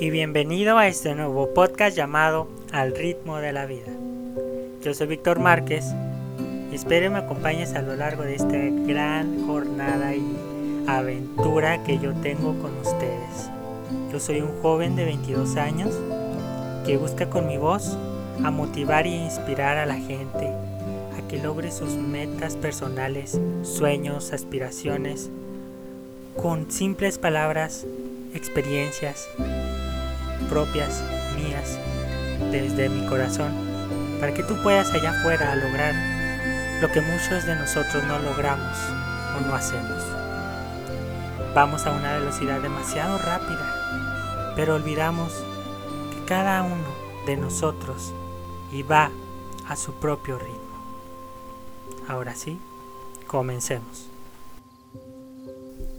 [0.00, 3.92] y bienvenido a este nuevo podcast llamado Al ritmo de la vida.
[4.82, 5.84] Yo soy Víctor Márquez
[6.72, 10.36] y espero me acompañes a lo largo de esta gran jornada y
[10.88, 13.50] aventura que yo tengo con ustedes.
[14.10, 15.94] Yo soy un joven de 22 años
[16.84, 17.96] que busca con mi voz
[18.42, 20.48] a motivar e inspirar a la gente
[21.16, 25.30] a que logre sus metas personales, sueños, aspiraciones,
[26.36, 27.86] con simples palabras,
[28.34, 29.28] experiencias
[30.44, 31.02] propias,
[31.36, 31.78] mías,
[32.50, 33.52] desde mi corazón,
[34.20, 35.94] para que tú puedas allá afuera lograr
[36.80, 38.76] lo que muchos de nosotros no logramos
[39.36, 40.02] o no hacemos.
[41.54, 45.32] Vamos a una velocidad demasiado rápida, pero olvidamos
[46.12, 48.12] que cada uno de nosotros
[48.72, 49.10] y va
[49.68, 50.58] a su propio ritmo.
[52.08, 52.58] Ahora sí,
[53.26, 54.08] comencemos.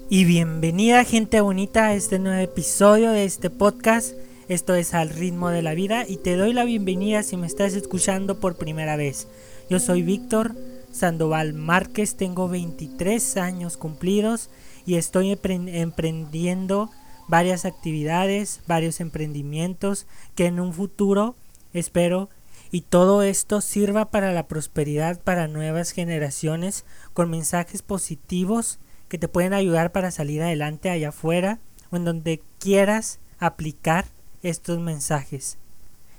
[0.08, 4.14] Y bienvenida gente bonita a este nuevo episodio de este podcast
[4.48, 7.74] esto es Al ritmo de la vida y te doy la bienvenida si me estás
[7.74, 9.28] escuchando por primera vez.
[9.70, 10.56] Yo soy Víctor
[10.92, 14.50] Sandoval Márquez, tengo 23 años cumplidos
[14.86, 16.92] y estoy emprendiendo
[17.28, 21.36] varias actividades, varios emprendimientos que en un futuro
[21.74, 22.30] espero
[22.70, 29.28] y todo esto sirva para la prosperidad para nuevas generaciones con mensajes positivos que te
[29.28, 31.60] pueden ayudar para salir adelante allá afuera
[31.90, 34.06] o en donde quieras aplicar
[34.46, 35.58] estos mensajes.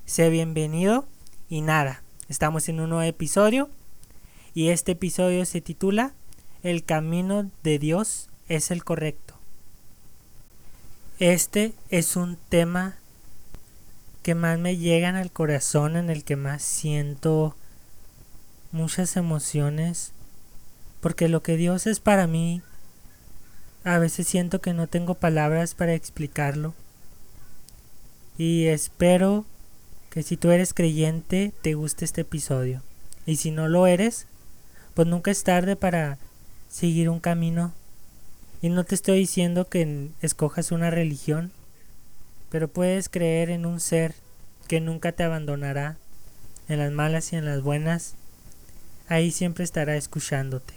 [0.04, 1.06] Sé bienvenido
[1.48, 3.70] y nada, estamos en un nuevo episodio
[4.52, 6.12] y este episodio se titula
[6.64, 9.34] El camino de Dios es el correcto.
[11.20, 12.96] Este es un tema
[14.24, 17.54] que más me llegan al corazón, en el que más siento
[18.72, 20.10] muchas emociones,
[21.00, 22.60] porque lo que Dios es para mí,
[23.84, 26.74] a veces siento que no tengo palabras para explicarlo.
[28.38, 29.44] Y espero
[30.10, 32.82] que si tú eres creyente te guste este episodio.
[33.24, 34.26] Y si no lo eres,
[34.94, 36.18] pues nunca es tarde para
[36.68, 37.72] seguir un camino.
[38.62, 41.52] Y no te estoy diciendo que escojas una religión,
[42.50, 44.14] pero puedes creer en un ser
[44.68, 45.96] que nunca te abandonará,
[46.68, 48.16] en las malas y en las buenas.
[49.08, 50.74] Ahí siempre estará escuchándote.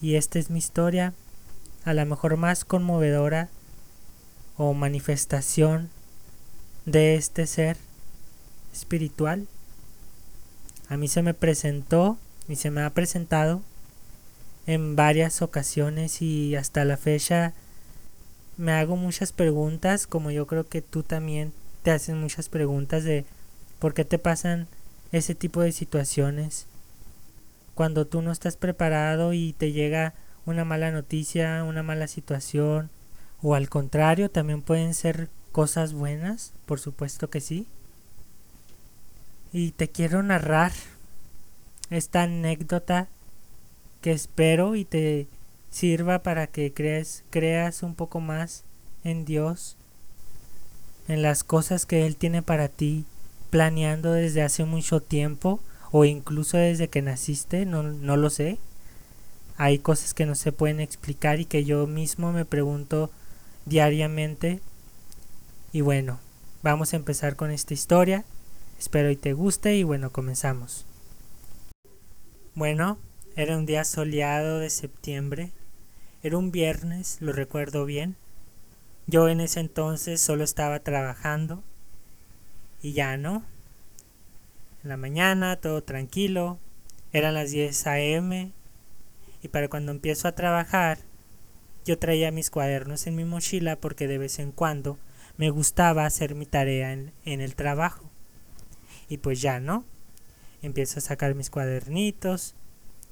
[0.00, 1.12] Y esta es mi historia,
[1.84, 3.48] a lo mejor más conmovedora
[4.56, 5.90] o manifestación
[6.90, 7.76] de este ser
[8.72, 9.46] espiritual.
[10.88, 12.18] A mí se me presentó
[12.48, 13.60] y se me ha presentado
[14.66, 17.52] en varias ocasiones y hasta la fecha
[18.56, 23.24] me hago muchas preguntas, como yo creo que tú también te haces muchas preguntas de
[23.78, 24.66] por qué te pasan
[25.12, 26.66] ese tipo de situaciones.
[27.74, 30.14] Cuando tú no estás preparado y te llega
[30.46, 32.90] una mala noticia, una mala situación,
[33.42, 35.28] o al contrario, también pueden ser
[35.58, 37.66] cosas buenas, por supuesto que sí.
[39.52, 40.70] Y te quiero narrar
[41.90, 43.08] esta anécdota
[44.00, 45.26] que espero y te
[45.68, 48.62] sirva para que crees, creas un poco más
[49.02, 49.76] en Dios,
[51.08, 53.04] en las cosas que Él tiene para ti,
[53.50, 55.58] planeando desde hace mucho tiempo
[55.90, 58.58] o incluso desde que naciste, no, no lo sé.
[59.56, 63.10] Hay cosas que no se pueden explicar y que yo mismo me pregunto
[63.66, 64.60] diariamente
[65.72, 66.18] y bueno,
[66.62, 68.24] vamos a empezar con esta historia.
[68.78, 70.86] Espero y te guste y bueno, comenzamos.
[72.54, 72.98] Bueno,
[73.36, 75.52] era un día soleado de septiembre.
[76.22, 78.16] Era un viernes, lo recuerdo bien.
[79.06, 81.62] Yo en ese entonces solo estaba trabajando
[82.82, 83.42] y ya no.
[84.82, 86.58] En la mañana, todo tranquilo.
[87.12, 88.52] Eran las 10 a.m.
[89.42, 90.98] Y para cuando empiezo a trabajar,
[91.84, 94.98] yo traía mis cuadernos en mi mochila porque de vez en cuando
[95.38, 98.10] me gustaba hacer mi tarea en, el trabajo.
[99.08, 99.84] Y pues ya, ¿no?
[100.60, 102.54] Empiezo a sacar mis cuadernitos.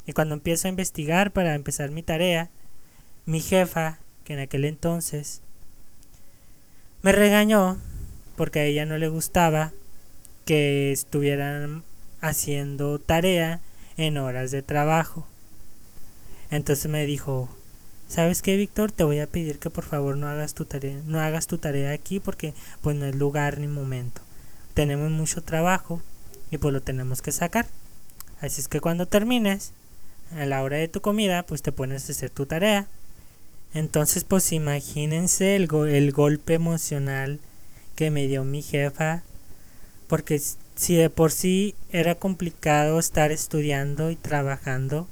[0.06, 2.50] Y cuando empiezo a investigar para empezar mi tarea,
[3.24, 5.40] mi jefa, que en aquel entonces
[7.02, 7.78] me regañó
[8.36, 9.72] porque a ella no le gustaba
[10.44, 11.84] que estuvieran
[12.20, 13.60] haciendo tarea
[13.96, 15.26] en horas de trabajo.
[16.50, 17.48] Entonces me dijo,
[18.08, 18.92] ¿Sabes qué, Víctor?
[18.92, 21.90] Te voy a pedir que por favor no hagas tu tarea, no hagas tu tarea
[21.90, 24.20] aquí porque pues no es lugar ni momento.
[24.74, 26.00] Tenemos mucho trabajo
[26.50, 27.66] y pues lo tenemos que sacar.
[28.40, 29.72] Así es que cuando termines,
[30.32, 32.86] a la hora de tu comida, pues te pones a hacer tu tarea.
[33.74, 37.40] Entonces, pues imagínense el, el golpe emocional
[37.94, 39.22] que me dio mi jefa,
[40.06, 40.40] porque
[40.76, 45.08] si de por sí era complicado estar estudiando y trabajando,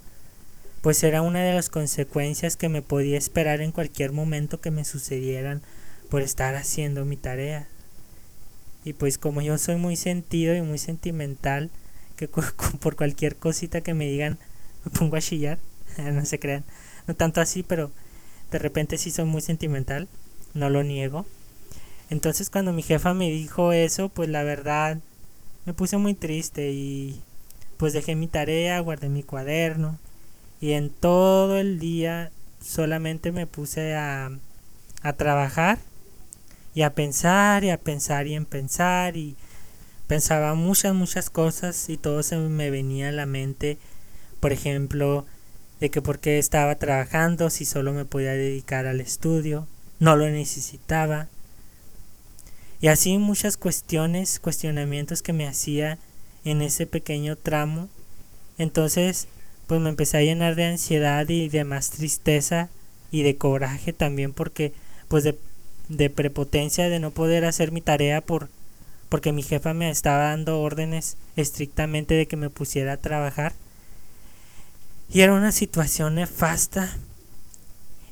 [0.84, 4.84] pues era una de las consecuencias que me podía esperar en cualquier momento que me
[4.84, 5.62] sucedieran
[6.10, 7.66] por estar haciendo mi tarea.
[8.84, 11.70] Y pues como yo soy muy sentido y muy sentimental,
[12.16, 12.28] que
[12.80, 14.38] por cualquier cosita que me digan
[14.84, 15.58] me pongo a chillar,
[15.96, 16.64] no se crean,
[17.06, 17.90] no tanto así, pero
[18.50, 20.06] de repente sí soy muy sentimental,
[20.52, 21.24] no lo niego.
[22.10, 24.98] Entonces cuando mi jefa me dijo eso, pues la verdad
[25.64, 27.22] me puse muy triste y
[27.78, 29.98] pues dejé mi tarea, guardé mi cuaderno
[30.60, 32.30] y en todo el día
[32.60, 34.30] solamente me puse a,
[35.02, 35.78] a trabajar
[36.74, 39.36] y a pensar y a pensar y en pensar y
[40.06, 43.78] pensaba muchas muchas cosas y todo se me venía a la mente
[44.40, 45.26] por ejemplo
[45.80, 49.66] de que por qué estaba trabajando si solo me podía dedicar al estudio
[49.98, 51.28] no lo necesitaba.
[52.80, 55.98] Y así muchas cuestiones cuestionamientos que me hacía
[56.44, 57.88] en ese pequeño tramo.
[58.58, 59.28] Entonces
[59.66, 62.68] pues me empecé a llenar de ansiedad y de más tristeza
[63.10, 64.72] y de coraje también porque
[65.08, 65.38] pues de,
[65.88, 68.48] de prepotencia de no poder hacer mi tarea por
[69.08, 73.52] porque mi jefa me estaba dando órdenes estrictamente de que me pusiera a trabajar.
[75.08, 76.96] Y era una situación nefasta.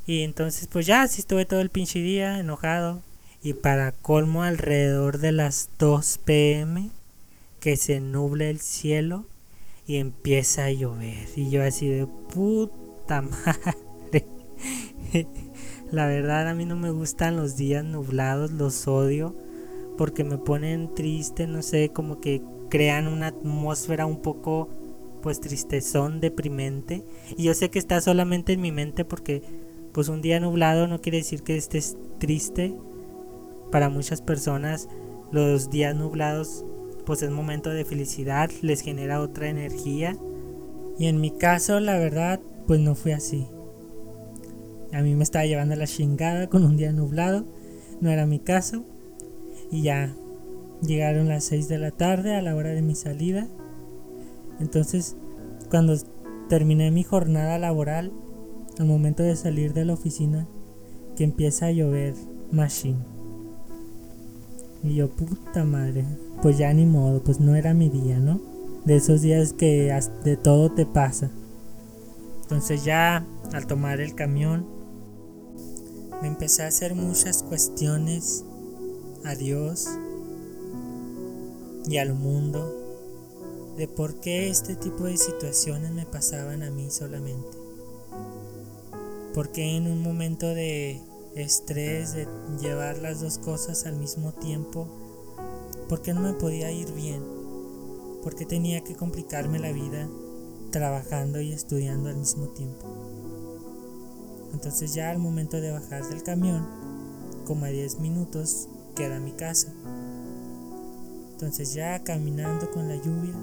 [0.06, 3.02] Y entonces pues ya así estuve todo el pinche día enojado.
[3.43, 6.90] Y para colmo alrededor de las 2 pm
[7.58, 9.26] que se nuble el cielo
[9.93, 11.29] y empieza a llover.
[11.37, 14.27] Y yo así de puta madre.
[15.91, 19.37] La verdad a mí no me gustan los días nublados, los odio
[19.99, 22.41] porque me ponen triste, no sé, como que
[22.71, 24.71] crean una atmósfera un poco
[25.21, 27.05] pues tristezón, deprimente.
[27.37, 29.43] Y yo sé que está solamente en mi mente porque
[29.93, 32.75] pues un día nublado no quiere decir que estés triste.
[33.71, 34.89] Para muchas personas
[35.33, 36.65] los días nublados
[37.04, 40.16] pues es momento de felicidad, les genera otra energía.
[40.99, 43.46] Y en mi caso, la verdad, pues no fue así.
[44.93, 47.46] A mí me estaba llevando la chingada con un día nublado,
[48.00, 48.84] no era mi caso.
[49.70, 50.14] Y ya
[50.82, 53.48] llegaron las 6 de la tarde a la hora de mi salida.
[54.60, 55.16] Entonces,
[55.70, 55.96] cuando
[56.48, 58.12] terminé mi jornada laboral,
[58.78, 60.46] al momento de salir de la oficina,
[61.16, 62.14] que empieza a llover
[62.50, 63.12] machine.
[64.82, 66.05] Y yo, puta madre,
[66.43, 68.40] pues ya ni modo, pues no era mi día, ¿no?
[68.84, 71.31] De esos días que de todo te pasa.
[72.43, 74.67] Entonces ya al tomar el camión
[76.20, 78.44] me empecé a hacer muchas cuestiones
[79.25, 79.88] a Dios
[81.87, 82.82] y al mundo
[83.76, 87.49] de por qué este tipo de situaciones me pasaban a mí solamente.
[89.34, 91.00] Porque en un momento de
[91.34, 92.29] estrés, de
[92.61, 94.87] llevar las dos cosas al mismo tiempo,
[95.88, 97.23] porque no me podía ir bien,
[98.23, 100.08] porque tenía que complicarme la vida
[100.70, 102.87] trabajando y estudiando al mismo tiempo.
[104.52, 106.67] Entonces ya al momento de bajar del camión,
[107.46, 109.73] como a 10 minutos, queda mi casa.
[111.32, 113.34] Entonces ya caminando con la lluvia,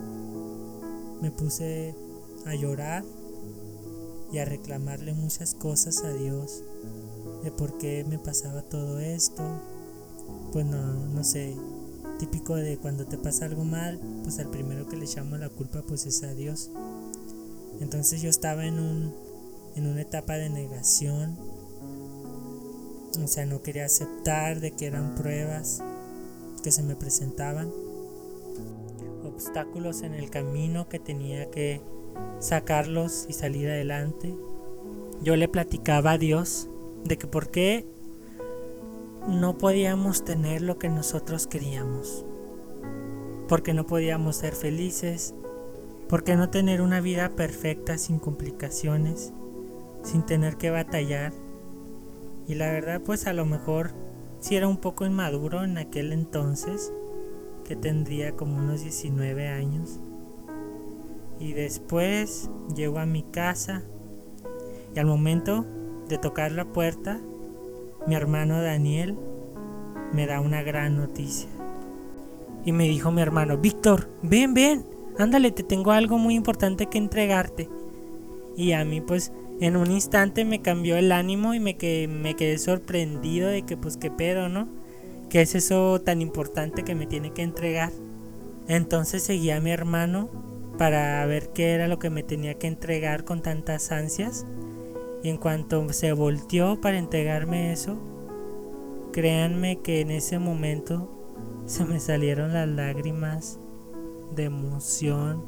[1.22, 1.96] me puse
[2.46, 3.04] a llorar
[4.32, 6.64] y a reclamarle muchas cosas a Dios
[7.44, 9.44] de por qué me pasaba todo esto.
[10.52, 11.56] Pues no, no sé,
[12.20, 15.82] típico de cuando te pasa algo mal, pues al primero que le echamos la culpa
[15.88, 16.72] pues es a Dios.
[17.80, 19.14] Entonces yo estaba en un
[19.76, 21.38] en una etapa de negación.
[23.24, 25.82] O sea, no quería aceptar de que eran pruebas
[26.64, 27.72] que se me presentaban,
[29.26, 31.82] obstáculos en el camino que tenía que
[32.40, 34.36] sacarlos y salir adelante.
[35.22, 36.69] Yo le platicaba a Dios
[37.04, 37.86] de que por qué
[39.28, 42.26] no podíamos tener lo que nosotros queríamos,
[43.48, 45.34] porque no podíamos ser felices,
[46.08, 49.34] porque no tener una vida perfecta sin complicaciones,
[50.04, 51.34] sin tener que batallar.
[52.48, 53.94] Y la verdad pues a lo mejor
[54.40, 56.92] si era un poco inmaduro en aquel entonces,
[57.66, 60.00] que tendría como unos 19 años.
[61.40, 63.84] Y después llego a mi casa
[64.96, 65.66] y al momento
[66.10, 67.22] de tocar la puerta
[68.08, 69.16] mi hermano Daniel
[70.14, 71.50] me da una gran noticia.
[72.66, 74.86] Y me dijo mi hermano, Víctor, ven, ven,
[75.18, 77.70] ándale, te tengo algo muy importante que entregarte.
[78.56, 82.36] Y a mí pues en un instante me cambió el ánimo y me quedé, me
[82.36, 84.68] quedé sorprendido de que pues qué pedo, ¿no?
[85.30, 87.92] ¿Qué es eso tan importante que me tiene que entregar?
[88.68, 90.30] Entonces seguí a mi hermano
[90.78, 94.46] para ver qué era lo que me tenía que entregar con tantas ansias.
[95.22, 97.98] Y en cuanto se volteó para entregarme eso,
[99.12, 101.10] créanme que en ese momento
[101.66, 103.60] se me salieron las lágrimas
[104.36, 105.44] de emoción,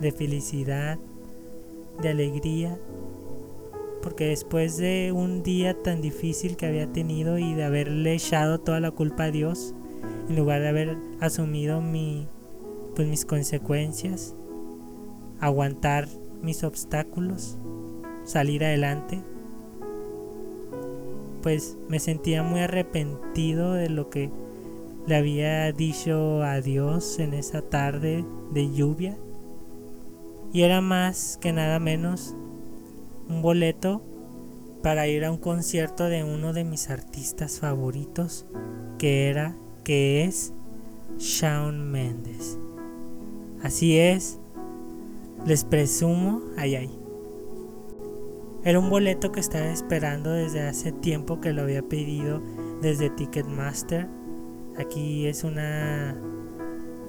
[0.00, 0.98] de felicidad,
[2.02, 2.78] de alegría,
[4.02, 8.80] porque después de un día tan difícil que había tenido y de haberle echado toda
[8.80, 9.74] la culpa a Dios,
[10.28, 12.28] en lugar de haber asumido mi,
[12.94, 14.34] pues mis consecuencias,
[15.40, 16.08] aguantar
[16.42, 17.58] mis obstáculos,
[18.24, 19.20] salir adelante,
[21.42, 24.30] pues me sentía muy arrepentido de lo que
[25.06, 29.16] le había dicho a Dios en esa tarde de lluvia.
[30.52, 32.34] Y era más que nada menos
[33.28, 34.02] un boleto
[34.82, 38.46] para ir a un concierto de uno de mis artistas favoritos,
[38.98, 40.52] que era, que es
[41.18, 42.58] Shawn Mendes.
[43.62, 44.38] Así es,
[45.46, 47.03] les presumo, ay ay.
[48.64, 52.40] Era un boleto que estaba esperando desde hace tiempo que lo había pedido
[52.80, 54.08] desde Ticketmaster.
[54.78, 56.16] Aquí es una,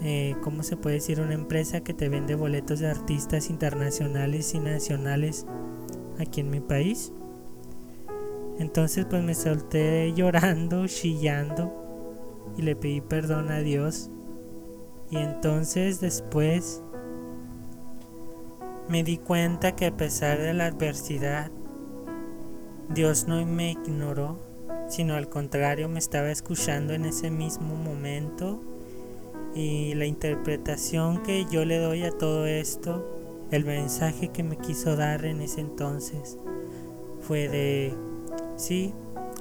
[0.01, 1.21] eh, ¿cómo se puede decir?
[1.21, 5.45] Una empresa que te vende boletos de artistas internacionales y nacionales
[6.19, 7.13] aquí en mi país.
[8.59, 11.74] Entonces pues me solté llorando, chillando
[12.57, 14.09] y le pedí perdón a Dios.
[15.09, 16.83] Y entonces después
[18.88, 21.50] me di cuenta que a pesar de la adversidad,
[22.89, 24.39] Dios no me ignoró,
[24.88, 28.62] sino al contrario me estaba escuchando en ese mismo momento.
[29.56, 34.96] Y la interpretación que yo le doy a todo esto, el mensaje que me quiso
[34.96, 36.38] dar en ese entonces,
[37.22, 37.94] fue de,
[38.58, 38.94] sí,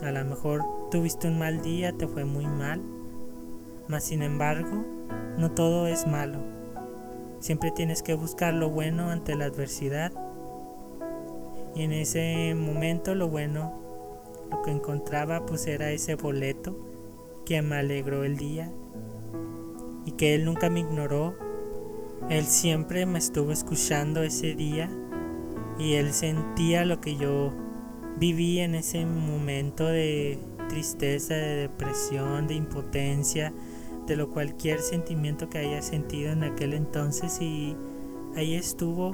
[0.02, 2.80] a lo mejor tuviste un mal día, te fue muy mal,
[3.88, 4.84] mas sin embargo,
[5.36, 6.53] no todo es malo
[7.44, 10.10] Siempre tienes que buscar lo bueno ante la adversidad.
[11.74, 13.82] Y en ese momento lo bueno,
[14.50, 16.74] lo que encontraba pues era ese boleto
[17.44, 18.72] que me alegró el día
[20.06, 21.34] y que él nunca me ignoró.
[22.30, 24.88] Él siempre me estuvo escuchando ese día
[25.78, 27.52] y él sentía lo que yo
[28.16, 30.38] viví en ese momento de
[30.70, 33.52] tristeza, de depresión, de impotencia,
[34.06, 37.76] de lo cualquier sentimiento que haya sentido en aquel entonces y
[38.36, 39.12] ahí estuvo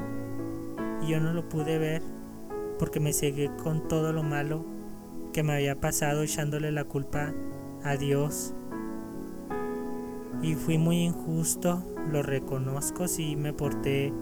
[1.02, 2.02] y yo no lo pude ver
[2.78, 4.64] porque me cegué con todo lo malo
[5.32, 7.32] que me había pasado echándole la culpa
[7.84, 8.54] a Dios.
[10.42, 14.12] Y fui muy injusto, lo reconozco, si me porté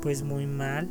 [0.00, 0.88] pues muy mal.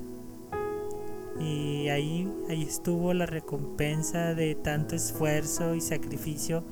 [1.39, 6.63] Y ahí, ahí estuvo la recompensa de tanto esfuerzo y sacrificio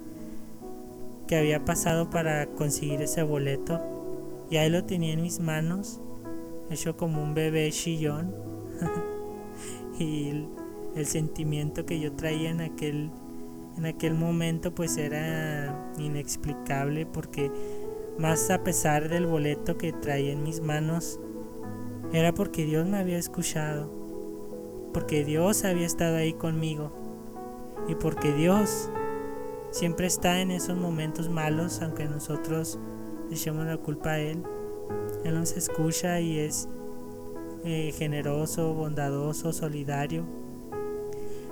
[1.32, 3.80] que había pasado para conseguir ese boleto
[4.50, 6.02] y ahí lo tenía en mis manos,
[6.70, 8.36] hecho como un bebé chillón.
[9.98, 10.46] y
[10.94, 13.12] el, sentimiento que yo traía en aquel,
[13.78, 17.50] en aquel momento pues era inexplicable porque
[18.20, 21.18] más a pesar del boleto que traía en mis manos,
[22.12, 23.90] era porque Dios me había escuchado,
[24.94, 26.92] porque Dios había estado ahí conmigo
[27.88, 28.90] y porque Dios
[29.72, 32.78] siempre está en esos momentos malos, aunque nosotros
[33.32, 34.44] echemos la culpa a Él.
[35.24, 36.68] Él nos escucha y es
[37.64, 40.26] eh, generoso, bondadoso, solidario.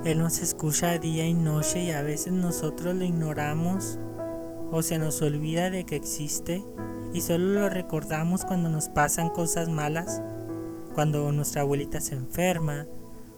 [0.03, 3.99] Él nos escucha día y noche y a veces nosotros lo ignoramos
[4.71, 6.63] o se nos olvida de que existe
[7.13, 10.21] y solo lo recordamos cuando nos pasan cosas malas,
[10.93, 12.85] cuando nuestra abuelita se enferma,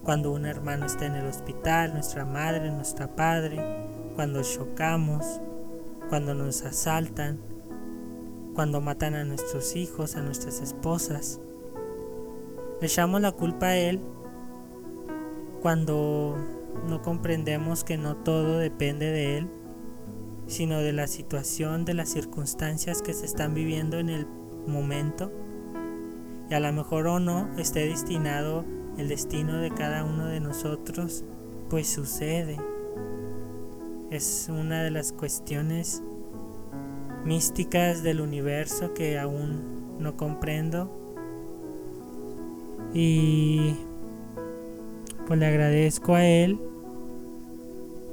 [0.04, 5.42] cuando un hermano está en el hospital, nuestra madre, nuestra padre, cuando chocamos,
[6.10, 7.40] cuando nos asaltan,
[8.54, 11.40] cuando matan a nuestros hijos, a nuestras esposas.
[12.80, 14.02] Le echamos la culpa a Él
[15.62, 16.36] cuando
[16.88, 19.50] no comprendemos que no todo depende de Él,
[20.48, 24.28] sino de la situación, de las circunstancias que se están viviendo en el
[24.68, 25.32] momento.
[26.50, 28.66] Y a lo mejor o no esté destinado
[28.98, 31.24] el destino de cada uno de nosotros,
[31.70, 32.58] pues sucede
[34.12, 36.04] es una de las cuestiones
[37.24, 40.92] místicas del universo que aún no comprendo.
[42.94, 43.76] Y
[45.26, 46.60] pues le agradezco a él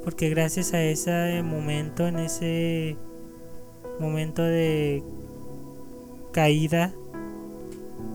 [0.05, 2.97] porque gracias a ese momento, en ese
[3.99, 5.03] momento de
[6.33, 6.95] caída,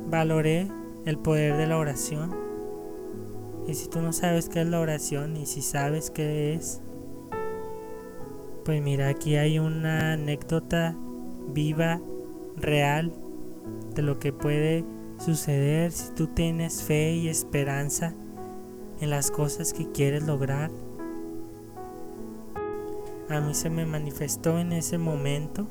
[0.09, 0.69] valoré
[1.05, 2.33] el poder de la oración.
[3.67, 6.81] Y si tú no sabes qué es la oración y si sabes qué es,
[8.63, 10.95] pues mira, aquí hay una anécdota
[11.53, 11.99] viva,
[12.55, 13.13] real,
[13.95, 14.85] de lo que puede
[15.23, 18.13] suceder si tú tienes fe y esperanza
[19.01, 20.71] en las cosas que quieres lograr.
[23.29, 25.67] A mí se me manifestó en ese momento,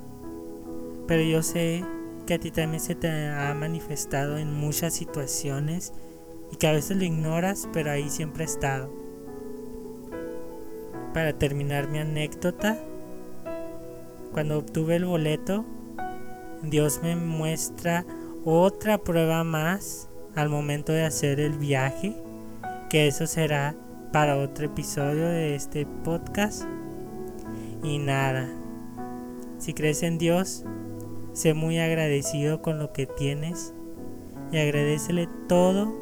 [1.06, 1.84] pero yo sé
[2.26, 5.92] que a ti también se te ha manifestado en muchas situaciones
[6.50, 9.01] y que a veces lo ignoras, pero ahí siempre ha estado.
[11.12, 12.78] Para terminar mi anécdota,
[14.32, 15.64] cuando obtuve el boleto,
[16.62, 18.06] Dios me muestra
[18.44, 22.16] otra prueba más al momento de hacer el viaje,
[22.88, 23.74] que eso será
[24.12, 26.64] para otro episodio de este podcast.
[27.82, 28.48] Y nada,
[29.58, 30.64] si crees en Dios,
[31.32, 33.74] sé muy agradecido con lo que tienes
[34.50, 35.92] y agradecele todo,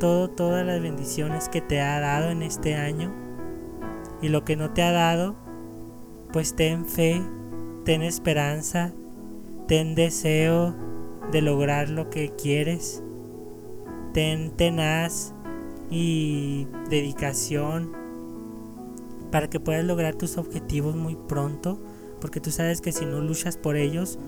[0.00, 3.27] todo, todas las bendiciones que te ha dado en este año
[4.20, 5.36] y lo que no te ha dado,
[6.32, 7.22] pues ten fe,
[7.84, 8.92] ten esperanza,
[9.66, 10.74] ten deseo
[11.30, 13.02] de lograr lo que quieres,
[14.12, 15.34] ten tenaz
[15.90, 17.92] y dedicación
[19.30, 21.78] para que puedas lograr tus objetivos muy pronto,
[22.20, 24.18] porque tú sabes que si no luchas por ellos,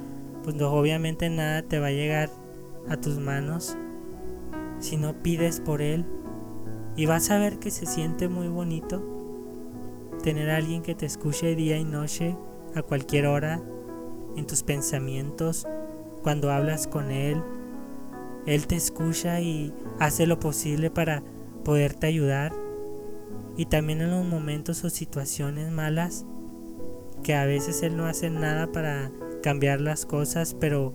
[0.44, 2.30] pues obviamente nada te va a llegar
[2.88, 3.76] a tus manos
[4.78, 6.04] si no pides por él.
[6.96, 9.09] Y vas a ver que se siente muy bonito
[10.22, 12.36] tener a alguien que te escuche día y noche,
[12.74, 13.60] a cualquier hora,
[14.36, 15.66] en tus pensamientos,
[16.22, 17.42] cuando hablas con él.
[18.46, 21.22] Él te escucha y hace lo posible para
[21.64, 22.52] poderte ayudar.
[23.56, 26.24] Y también en los momentos o situaciones malas,
[27.22, 29.10] que a veces Él no hace nada para
[29.42, 30.94] cambiar las cosas, pero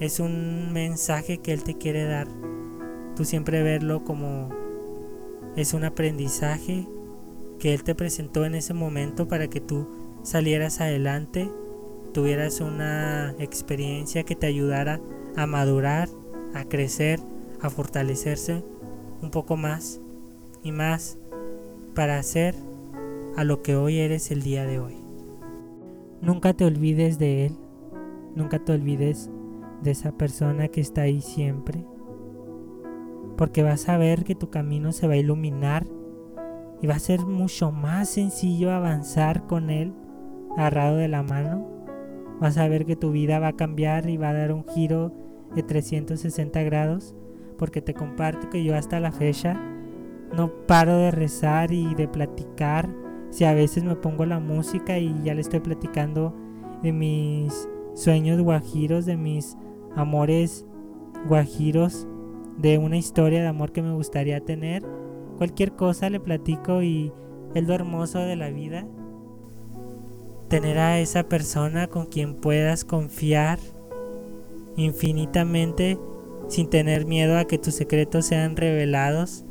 [0.00, 2.28] es un mensaje que Él te quiere dar.
[3.16, 4.50] Tú siempre verlo como
[5.56, 6.86] es un aprendizaje
[7.58, 9.88] que Él te presentó en ese momento para que tú
[10.22, 11.50] salieras adelante,
[12.12, 15.00] tuvieras una experiencia que te ayudara
[15.36, 16.08] a madurar,
[16.54, 17.20] a crecer,
[17.60, 18.64] a fortalecerse
[19.22, 20.00] un poco más
[20.62, 21.18] y más
[21.94, 22.54] para hacer
[23.36, 24.96] a lo que hoy eres el día de hoy.
[26.20, 27.56] Nunca te olvides de Él,
[28.34, 29.30] nunca te olvides
[29.82, 31.84] de esa persona que está ahí siempre,
[33.36, 35.86] porque vas a ver que tu camino se va a iluminar
[36.80, 39.92] y va a ser mucho más sencillo avanzar con Él
[40.56, 41.66] agarrado de la mano.
[42.40, 45.12] Vas a ver que tu vida va a cambiar y va a dar un giro
[45.54, 47.14] de 360 grados,
[47.56, 49.60] porque te comparto que yo hasta la fecha
[50.36, 52.88] no paro de rezar y de platicar.
[53.30, 56.34] Si a veces me pongo la música y ya le estoy platicando
[56.82, 59.56] de mis sueños guajiros, de mis
[59.96, 60.66] amores
[61.26, 62.06] guajiros,
[62.56, 64.84] de una historia de amor que me gustaría tener.
[65.38, 67.12] Cualquier cosa le platico y
[67.54, 68.86] es lo hermoso de la vida.
[70.48, 73.58] Tener a esa persona con quien puedas confiar
[74.76, 75.98] infinitamente
[76.48, 79.44] sin tener miedo a que tus secretos sean revelados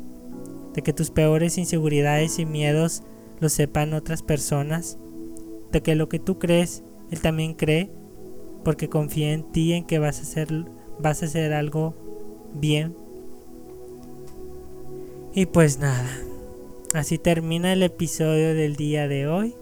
[0.78, 3.02] de que tus peores inseguridades y miedos
[3.40, 4.96] lo sepan otras personas,
[5.72, 7.90] de que lo que tú crees, él también cree,
[8.64, 10.48] porque confía en ti, en que vas a hacer,
[11.00, 11.94] vas a hacer algo
[12.54, 12.94] bien.
[15.38, 16.18] Y pues nada,
[16.94, 19.54] así termina el episodio del día de hoy.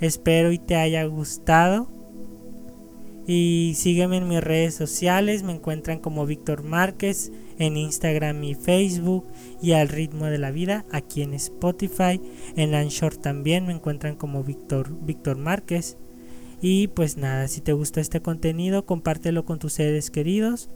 [0.00, 1.88] Espero y te haya gustado.
[3.26, 9.26] Y sígueme en mis redes sociales, me encuentran como Víctor Márquez en Instagram y Facebook
[9.60, 12.18] y al ritmo de la vida aquí en Spotify,
[12.56, 15.98] en Anchor también me encuentran como Víctor Víctor Márquez.
[16.62, 20.70] Y pues nada, si te gustó este contenido, compártelo con tus seres queridos,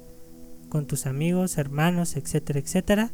[0.69, 3.11] con tus amigos, hermanos, etcétera, etcétera.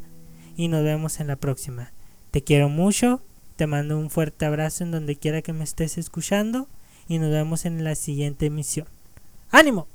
[0.55, 1.91] Y nos vemos en la próxima.
[2.31, 3.21] Te quiero mucho,
[3.55, 6.67] te mando un fuerte abrazo en donde quiera que me estés escuchando
[7.07, 8.87] y nos vemos en la siguiente emisión.
[9.51, 9.87] ¡Ánimo!